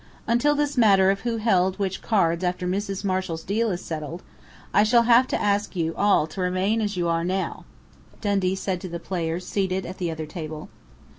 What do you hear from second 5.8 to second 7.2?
all to remain as you